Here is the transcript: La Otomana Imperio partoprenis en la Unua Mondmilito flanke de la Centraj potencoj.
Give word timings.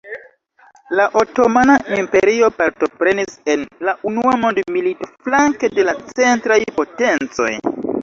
La 0.99 1.03
Otomana 1.19 1.75
Imperio 1.99 2.49
partoprenis 2.63 3.37
en 3.57 3.67
la 3.91 3.95
Unua 4.15 4.35
Mondmilito 4.47 5.13
flanke 5.29 5.73
de 5.79 5.89
la 5.91 5.99
Centraj 6.17 6.63
potencoj. 6.83 7.57